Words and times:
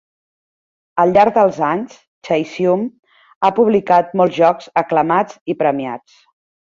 Al 1.01 1.11
llarg 1.17 1.33
dels 1.33 1.57
anys, 1.67 1.97
Chaosium 2.29 2.85
ha 3.45 3.51
publicat 3.59 4.09
molts 4.23 4.39
jocs 4.39 4.71
aclamats 4.83 5.37
i 5.55 5.57
premiats. 5.61 6.17